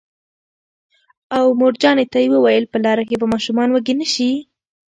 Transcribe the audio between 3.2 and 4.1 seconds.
به ماشومان وږي نه